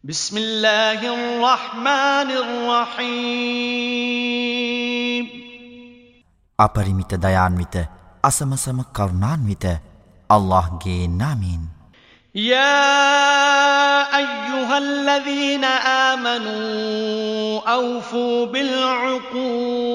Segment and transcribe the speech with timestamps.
[0.00, 3.24] بسم الله الرحمن الرحيم.
[6.56, 7.76] අපරිමිත දයාන්විත
[8.24, 9.64] අසමසම කරුණාන්විත
[10.30, 11.62] අල්ලාහ්ගේ نامين
[12.34, 12.80] يا
[14.16, 15.64] أيها الذين
[16.14, 19.94] آمنوا أوفوا بالعقود.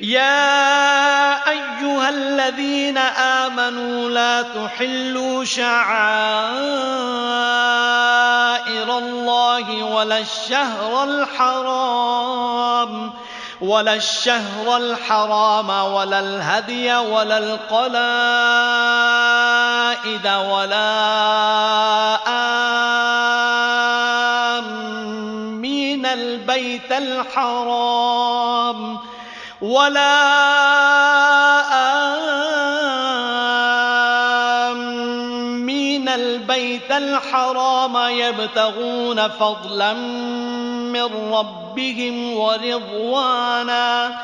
[0.00, 5.86] يا أيها الذين آمنوا لا تحلوا شعائر
[8.98, 12.56] الله ولا الشهر الحرام
[13.60, 17.96] ولا الشهر الحرام ولا الهدي ولا القلائد
[20.26, 20.96] ولا
[24.58, 27.76] آمين البيت الحرام
[29.60, 30.16] ولا
[34.72, 36.08] آمين.
[36.08, 39.92] البيت الحرام يبتغون فضلا
[40.92, 44.20] من ربهم ورضوانا.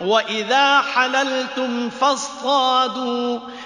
[0.00, 3.38] وإذا حللتم فاصطادوا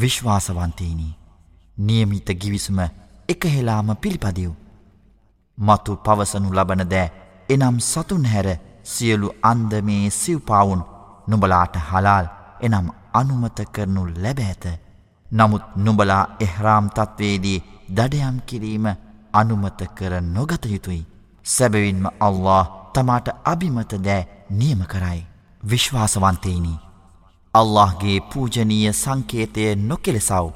[0.00, 1.08] විශ්වාසවන්තීනි
[1.78, 2.80] නියමිත ගිවිසුම
[3.28, 4.52] එකහෙලාම පිළිපදිව්.
[5.58, 7.12] මතු පවසනු ලබන දෑ
[7.48, 8.48] එනම් සතුන් හැර
[8.84, 10.82] සියලු අන්දමේ සිව්පාවුන්
[11.26, 12.26] නුබලාට හලාල්
[12.60, 14.64] එනම් අනුමත කරනු ලැබ ඇත.
[15.26, 18.86] නමුත් නුබලා එහ්රාම් තත්වේදී දඩයම් කිරීම
[19.34, 21.06] අනුමත කර නොගත යුතුයි.
[21.46, 25.26] සැබවින්ම අල්له තමාට අභිමත දෑ නියම කරයි.
[25.62, 26.87] විශ්වාසවන්තේනි.
[27.54, 30.50] අල්لهගේ පූජනීය සංකේතය නොකෙලෙසව්.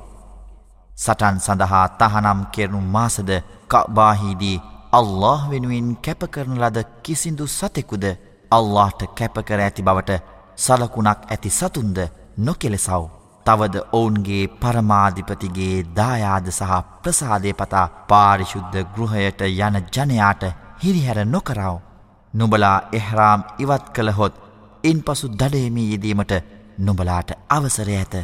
[0.96, 3.30] සටන් සඳහා තහනම් කෙරනු මාසද
[3.68, 8.04] කබාහිදී අල්له වෙනුවෙන් කැපකරන ලද කිසිදු සතෙකුද
[8.50, 10.20] අල්لهට කැපකර ඇති බවට
[10.56, 11.98] සලකුණක් ඇති සතුන්ද
[12.38, 13.04] නොකෙලෙසව්.
[13.46, 16.72] තවද ඔවුන්ගේ පරමාධිපතිගේ දායාද සහ
[17.02, 20.42] ප්‍රසාදය පතා පාරිශුද්ධ ගෘහයට යන ජනයාට
[20.78, 21.74] හිරිහැර නොකරව.
[22.34, 24.34] නුබලා එහරාම් ඉවත් කළහොත්
[24.84, 26.32] ඉන් පසු දඩයමී යෙදීමට
[26.78, 28.14] නුබලාට අවසරය ඇත.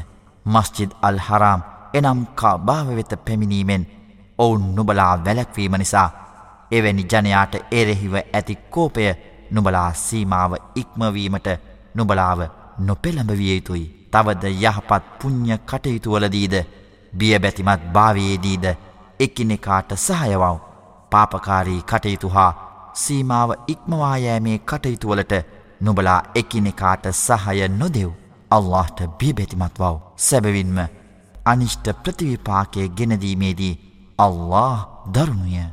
[0.47, 1.61] මස්ජිද් අල් හරාම්
[1.95, 3.85] එනම් කාභාව වෙත පැමිණීමෙන්
[4.39, 6.09] ඔවුන් නුබලා වැලැක්වීම නිසා
[6.71, 9.07] එවැනි ජනයාට එරෙහිව ඇති කෝපය
[9.51, 11.49] නුබලා සීමාව ඉක්මවීමට
[11.95, 12.41] නුබලාව
[12.81, 13.87] නොපෙළඹවිය යුතුයි.
[14.13, 16.55] තවද යහපත් පුං්ඥ කටයුතුවලදීද
[17.13, 18.65] බියබැතිමත් භාවයේදීද
[19.21, 20.45] එකිනෙකාට සහයවව්
[21.11, 22.53] පාපකාරී කටයුතු හා
[22.95, 25.35] සීමාව ඉක්මවායෑමේ කටයුතුවලට
[25.81, 28.11] නුබලා එකිනෙකාට සහය නොදෙව්
[28.51, 30.79] අල්لهට බිබෙතිමත්වව් සැබවින්ම
[31.47, 33.79] අනිෂ්ට ප්‍රතිවිපාකය ගෙනදීමේදී
[34.19, 34.77] අල්له
[35.13, 35.67] දරුණුය.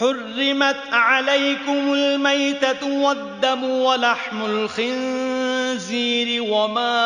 [0.00, 6.98] حرمت عليكم الميتة والدم ولحم الخنزير وما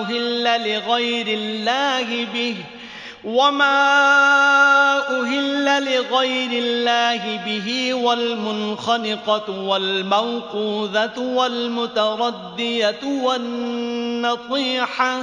[0.00, 2.56] أهل لغير الله به
[3.24, 15.22] وما أهل لغير الله به والمنخنقة والموقوذة والمتردية والنطيحة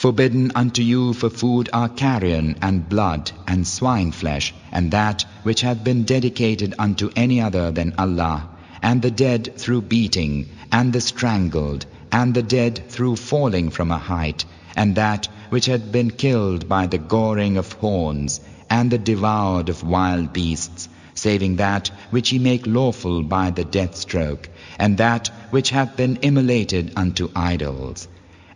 [0.00, 5.60] Forbidden unto you for food are carrion and blood and swine flesh, and that which
[5.60, 8.48] hath been dedicated unto any other than Allah,
[8.80, 13.98] and the dead through beating, and the strangled, and the dead through falling from a
[13.98, 19.68] height, and that which hath been killed by the goring of horns, and the devoured
[19.68, 24.48] of wild beasts, saving that which ye make lawful by the death stroke,
[24.78, 28.08] and that which hath been immolated unto idols.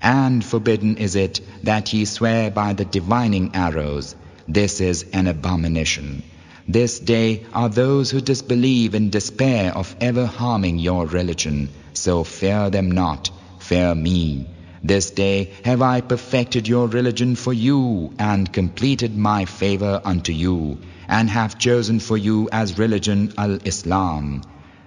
[0.04, 4.14] And forbidden is it that ye swear by the divining arrows.
[4.46, 6.22] This is an abomination.
[6.68, 11.70] This day are those who disbelieve in despair of ever harming your religion.
[11.94, 13.30] So fear them not,
[13.60, 14.46] fear me.
[14.82, 20.80] This day have I perfected your religion for you and completed my favor unto you
[21.08, 24.42] and have chosen for you as religion al-Islam.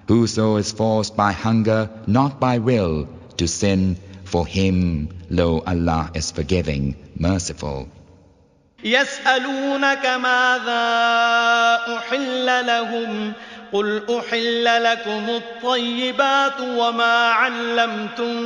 [0.08, 6.32] Whoso is forced by hunger, not by will, to sin, for him, lo, Allah is
[6.32, 7.88] forgiving, merciful.
[8.84, 10.86] يسألونك ماذا
[11.98, 13.34] أحل لهم
[13.74, 18.42] قل أحل لكم الطيبات وما علمتم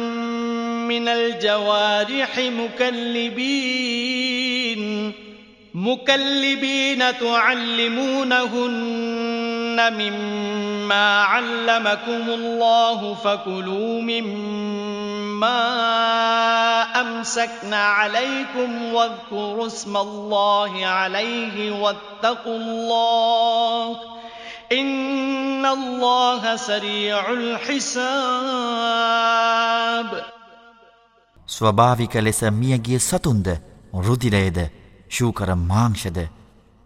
[0.87, 3.91] من الجوارح مكلبين
[5.73, 8.51] مكلبين تعلمونهن
[9.93, 14.70] مما علمكم الله فكلوا مما
[16.96, 23.96] أمسكن عليكم واذكروا اسم الله عليه واتقوا الله
[24.72, 28.46] إن الله سريع الحساب
[31.48, 33.46] ස්වභාවික ලෙස මියගිය සතුන්ද
[34.06, 34.58] රුදිරයද
[35.08, 36.18] ශූකර මාංශද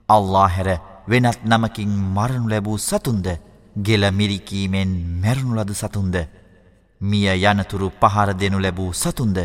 [0.08, 0.68] අල්ලා හැර
[1.08, 3.26] වෙනත් නමකින් මරණු ලැබූ සතුන්ද
[3.78, 4.90] ගෙල මිරිකීමෙන්
[5.22, 6.16] මැරුණුලද සතුන්ද
[7.01, 9.37] මිය යනතුරු පහර දෙනු ලැබූ සතුන්ද?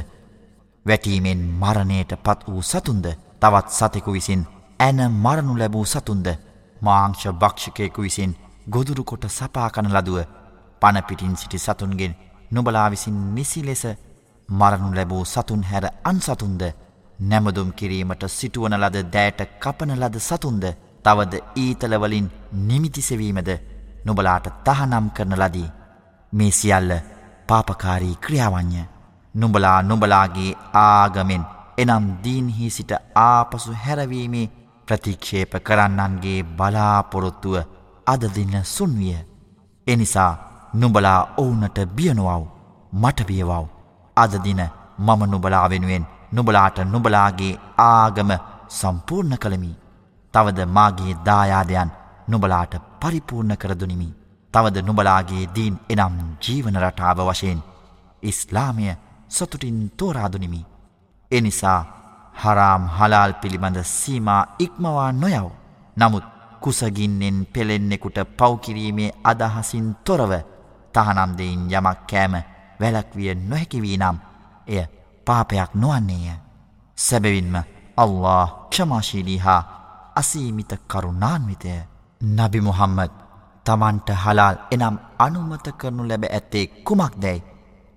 [0.87, 3.07] වැටීමෙන් මරණයට පත් වූ සතුන්ද?
[3.41, 4.47] තවත් සතෙකු විසින්
[4.81, 6.27] ඇන මරණු ලැබූ සතුන්ද?
[6.81, 8.37] මාංශ භක්ෂකයකු විසින්
[8.67, 10.19] ගොදුරු කොට සපාකන ලදුව
[10.83, 12.15] පණපිටින් සිටි සතුන්ගෙන්
[12.51, 13.85] නොබලා විසින් නිසි ලෙස
[14.49, 16.63] මරණු ලැබූ සතුන් හැර අන්සතුන්ද
[17.19, 20.65] නැමදුම් කිරීමට සිටුවන ලද දෑට කපන ලද සතුන්ද?
[21.05, 23.51] තවද ඊතලවලින් නිමිතිසවීමද
[24.05, 25.69] නොබලාට තහනම් කරන ලදී.
[26.33, 26.93] මේ සියල්ල
[27.51, 28.83] පාපකාරී ක්‍රියාවන්ය.
[29.35, 31.45] නුඹලා නුඹලාගේ ආගමෙන්
[31.79, 32.93] එනම් දීන්හි සිට
[33.23, 34.47] ආපසු හැරවීමේ
[34.89, 37.57] ප්‍රතික්ෂේප කරන්නන්ගේ බලාපොරොත්තුව
[38.07, 39.19] අදදින්න සුන්විය.
[39.87, 40.33] එනිසා
[40.75, 42.45] නුඹලා ඔවුනට බියනොවව්
[42.93, 43.67] මටබියවව්
[44.17, 44.63] අදදින
[44.99, 48.31] මම නුබලා වෙනුවෙන් නුබලාට නුබලාගේ ආගම
[48.71, 49.73] සම්පූර්ණ කළමි.
[50.35, 51.91] තවද මාගේ දායාදයන්
[52.29, 54.20] නුබලාට පරිපූර්ණ කරදුනිමි.
[54.55, 57.63] තවද නුබලාගේ දීන් එනම් ජීවන රටාව වශයෙන්
[58.23, 58.97] ඉස්ලාමය
[59.29, 60.67] සතුටින් තෝරාදුනිමි.
[61.31, 61.81] එනිසා
[62.35, 65.47] හරාම් හලාල් පිළිබඳ සීමා ඉක්මවා නොයව්.
[65.97, 66.25] නමුත්
[66.61, 70.33] කුසගින්නෙන් පෙළෙන්නෙකුට පවකිරීමේ අදහසින් තොරව
[70.95, 72.35] තහනම් දෙයින් යමක් කෑම
[72.81, 74.17] වැලක්විය නොහැකිවී නම්
[74.67, 74.85] එය
[75.27, 76.37] පාපයක් නොවන්නේය.
[76.99, 77.57] සැබවින්ම
[77.97, 79.63] අල්له ක්ෂමාශීලී හා
[80.17, 81.75] අසීමිත කරුණාන්විතය
[82.21, 83.30] නබි මුහම්මද
[83.71, 87.43] තමන්ට හලාල් එනම් අනුමත කරනු ලැබ ඇත්තේ කුමක් දැයි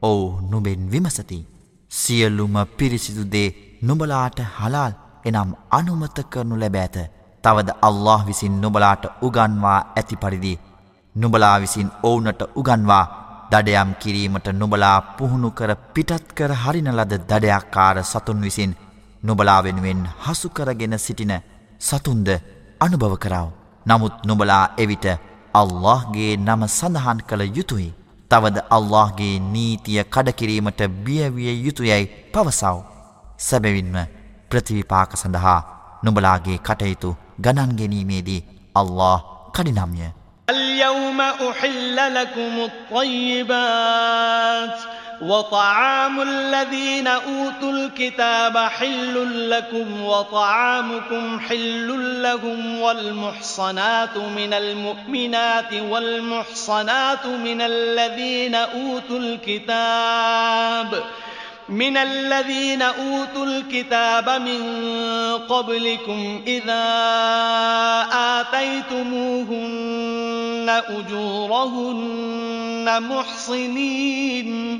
[0.02, 1.40] ඔවු නුබෙන් විමසති.
[1.92, 3.48] සියල්ලුම පිරිසිදුදේ
[3.82, 4.94] නුබලාට හලාල්
[5.26, 6.98] එනම් අනුමත කරනු ලැබ ඇත.
[7.44, 10.54] තවද අල්له විසින් නුබලාට උගන්වා ඇති පරිදි
[11.16, 13.06] නුබලා විසින් ඔවුනට උගන්වා
[13.52, 18.72] දඩයම් කිරීමට නුබලා පුහුණු කර පිටත් කර හරින ලද දඩයක්කාර සතුන් විසින්
[19.24, 21.34] නුබලා වෙනුවෙන් හසුකරගෙන සිටින
[21.82, 22.28] සතුන්ද
[22.80, 23.50] අනුභව කරාව.
[23.86, 25.06] නමුත් නුබලා එවිට
[25.54, 27.94] අල්لهගේ නම සඳහන් කළ යුතුයි.
[28.32, 32.78] තවද අල්لهගේ නීතිය කඩකිරීමට බියවිය යුතුයැයි පවසව.
[33.40, 33.96] සැබවින්ම
[34.50, 35.62] ප්‍රතිවිපාක සඳහා
[36.04, 38.44] නුබලාගේ කටයුතු ගණන්ගැනීමේදී
[38.76, 39.22] අල්له
[39.56, 40.12] කඩිනම්ය.
[40.48, 44.78] اليوم أحل لكم الطيبات
[45.24, 58.56] وطعام الذين أوتوا الكتاب حل لكم وطعامكم حل لهم والمحصنات من المؤمنات والمحصنات من الذين
[58.56, 61.04] أوتوا الكتاب
[61.70, 64.62] من الذين أوتوا الكتاب من
[65.50, 66.84] قبلكم إذا
[68.42, 70.04] آتيتموهن
[70.90, 72.24] أجورهن
[73.10, 74.80] محصنين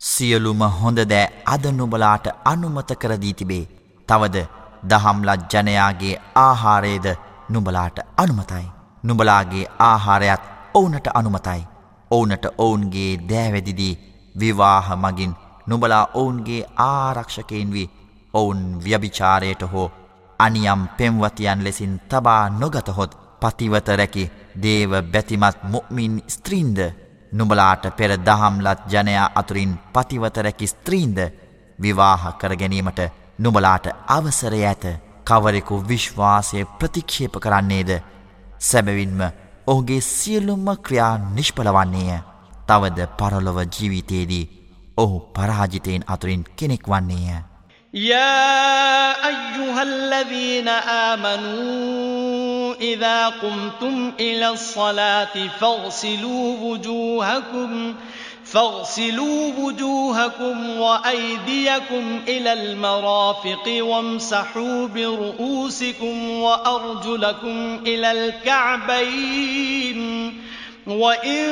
[0.00, 3.64] සියලුම හොඳ දෑ අද නුබලාට අනුමත කර දී තිබේ.
[4.08, 4.36] තවද
[4.90, 7.06] දහම්ලත් ජනයාගේ ආහාරයේද
[7.48, 8.66] නුබලාට අනුමතයි.
[9.02, 10.42] නුබලාගේ ආහාරයත්
[10.74, 11.62] ඔවුනට අනුමතයි.
[12.10, 13.98] ඔවුනට ඔවුන්ගේ දෑවැදිදී
[14.34, 17.90] විවාහ මගින් නුබලා ඔවුන්ගේ ආරක්ෂකයෙන් වී
[18.34, 19.88] ඔවුන් ව්‍යභිචාරයට හෝ
[20.38, 24.30] අනියම් පෙම්වතියන් ලෙසින් තබා නොගතහොත් පතිවත රැකි
[24.62, 26.78] දේව බැතිමත් මුක්මින් ස්ත්‍රීන්ද
[27.31, 31.19] නුබලාට පෙර දහම්ලත් ජනයා අතුරින් පතිවත රැකි ස්ත්‍රීන්ද
[31.79, 32.99] විවාහ කර ගැනීමට
[33.39, 34.85] නුබලාට අවසරය ඇත
[35.25, 37.91] කවරෙකු විශ්වාසය ප්‍රතික්ෂේප කරන්නේද
[38.59, 39.21] සැබවින්ම
[39.67, 42.21] ඔහුගේ සියලුම්ම ක්‍රියා නිෂ්පලවන්නේය
[42.67, 44.45] තවද පරලොව ජීවිතයේදී
[44.97, 47.43] ඔහු පරාජිතයෙන් අතුරින් කෙනෙක් වන්නේය
[47.93, 48.35] يا
[49.23, 50.67] أيها الذين
[51.07, 52.08] آمنوا
[52.80, 57.94] إذا قمتم إلى الصلاة فاغسلوا وجوهكم
[58.44, 70.00] فاغسلوا وجوهكم وأيديكم إلى المرافق وامسحوا برؤوسكم وأرجلكم إلى الكعبين.
[70.86, 71.46] وإن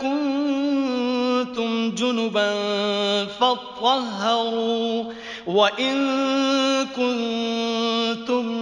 [0.00, 2.54] كنتم جنبا
[3.24, 5.04] فاطهروا
[5.46, 5.96] وإن
[6.96, 8.61] كنتم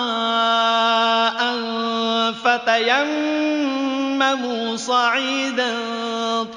[2.65, 5.73] فتيمموا صعيدا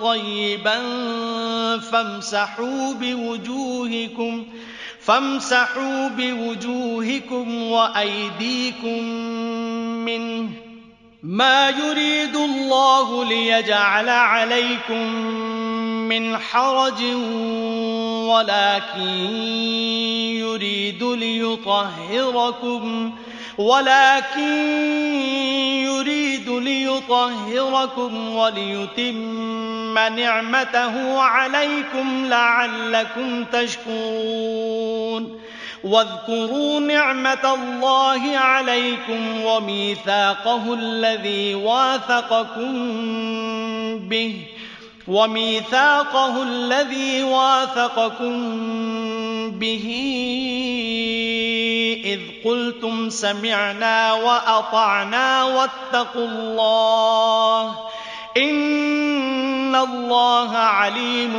[0.00, 0.78] طيبا
[1.78, 4.44] فامسحوا بوجوهكم
[5.00, 9.02] فامسحوا بوجوهكم وأيديكم
[10.04, 10.48] منه
[11.22, 15.14] ما يريد الله ليجعل عليكم
[16.08, 17.02] من حرج
[18.28, 19.08] ولكن
[20.40, 23.12] يريد ليطهركم
[23.58, 25.63] ولكن
[26.64, 35.40] ليطهركم وليتم نعمته عليكم لعلكم تشكرون.
[35.84, 42.72] واذكروا نعمة الله عليكم وميثاقه الذي واثقكم
[43.98, 44.34] به.
[45.08, 48.40] وميثاقه الذي واثقكم
[49.50, 49.90] به.
[52.05, 57.75] إذ قلتم سمعنا وأطعنا واتقوا الله
[58.37, 61.35] إن الله عليم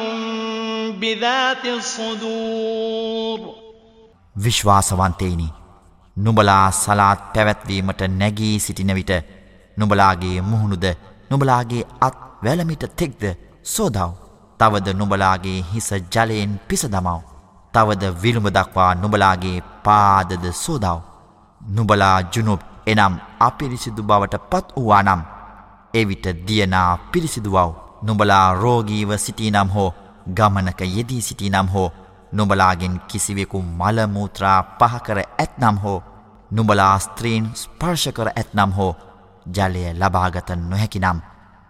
[0.94, 3.40] بذات الصدور
[4.36, 5.48] විශ්වාසවන්තේනි
[6.16, 9.12] නුඹලා සලාත් පැවැත්වීමට නැගී සිටින විට
[9.76, 10.86] නුඹලාගේ මුහුණුද
[11.30, 13.22] නුඹලාගේ අත් වැලමිට තෙක්ද
[13.66, 14.12] සෝදව්
[14.60, 17.18] තවද නුඹලාගේ හිස ජලයෙන් පිස දමව්
[17.75, 20.99] තවද විළුඹ දක්වා නුඹලාගේ පාදද සෝදව්.
[21.61, 25.21] නුබලා ජුනුප් එනම් අපිරිසිදු බවට පත් වූවා නම්
[25.93, 27.71] එවිට දියනා පිරිසිදුවව්
[28.03, 29.93] නුඹලා රෝගීව සිටිනම් හෝ
[30.35, 31.89] ගමනක යෙදී සිටිනම් හෝ
[32.31, 35.99] නුඹලාගෙන් කිසිවෙකු මලමූත්‍රා පහකර ඇත්නම් හෝ
[36.51, 38.91] නුඹලා ස්ත්‍රීන් ස්පර්ශකර ඇත්නම් හෝ
[39.55, 41.19] ජලය ලබාගත නොහැකිනම්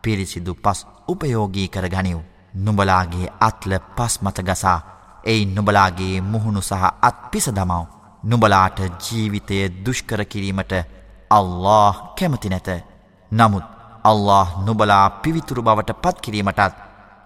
[0.01, 2.19] පිරිසිදු පස් උපයෝගී කර ගනිව්.
[2.55, 4.79] නුඹලාගේ අත්ල පස් මත ගසා
[5.25, 7.81] එයි නුබලාගේ මුහුණු සහ අත්පිස දමව.
[8.23, 10.73] නුබලාට ජීවිතය දුෂ්කර කිරීමට
[11.31, 12.69] අල්له කැමති නැත.
[13.31, 13.65] නමුත්
[14.03, 16.75] අල්له නුබලා පිවිතුරු බවට පත්කිරීමටත්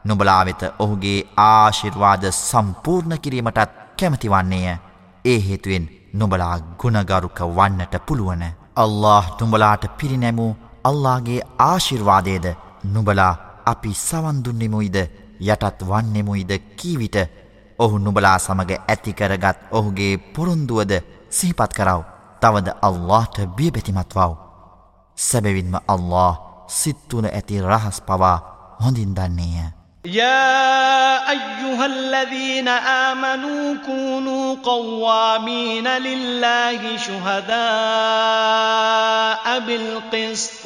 [0.05, 4.77] නුබලා වෙත ඔහුගේ ආශිර්වාද සම්පූර්ණ කිරීමටත් කැමතිවන්නේය.
[5.25, 8.43] ඒ හේතුවෙන් නුබලා ගුණගරුක වන්නට පුළුවන.
[8.75, 10.51] අල්له නුඹලාට පිරිනැමූ
[10.83, 12.45] අල්ලාගේ ආශිර්වාදයද
[12.85, 13.33] නුබලා
[13.65, 14.97] අපි සවන්දුන්නෙමුයිද
[15.41, 17.17] යටත් වන්නෙමුයිද කීවිට
[17.79, 20.93] ඔහු නුබලා සමග ඇතිකරගත් ඔහුගේ පුරුන්දුවද
[21.31, 22.01] සිහිපත් කරව.
[22.41, 24.31] තවද අල්لهට බියබැතිමත්වව.
[25.17, 26.33] සැබවින්ම අල්له
[26.69, 28.37] සිත්තුන ඇති රහස් පවා
[28.83, 29.79] හොඳින් දන්නේය.
[30.05, 37.59] يا أيها الذين آمنوا كونوا قوامين لله شهداء
[39.59, 40.65] بالقسط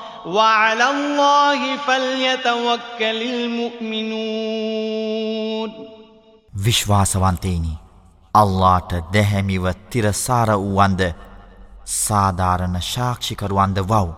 [0.26, 4.66] وعلى الله فليتوكل المؤمنون
[6.66, 7.74] විශ්වාසවන්තේනි
[8.34, 11.02] අල්ලාට දැහැමිව තිරසාර වූවන්ද
[11.96, 14.08] සාධාරණ ශාක්ෂිකරුවන්ද වව්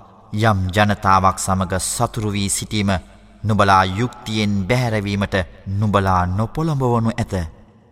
[0.42, 2.90] යම් ජනතාවක් සමග සතුරු වී සිටීම
[3.42, 5.34] නුබලා යුක්තියෙන් බැහැරවීමට
[5.74, 7.34] නුබලා නොපොළඹවනු ඇත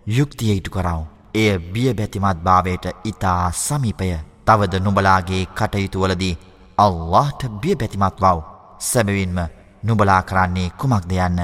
[0.07, 1.01] යුක්තිය ඉටු කරව.
[1.35, 4.11] එය බියබැතිමත් භාවයට ඉතා සමීපය
[4.45, 6.39] තවද නුබලාගේ කටයුතුවලදී
[6.78, 8.38] අල්لهට බිය බැතිමත් වව්.
[8.80, 9.40] සැබවින්ම
[9.84, 11.40] නුබලා කරන්නේ කුමක් දෙයන්න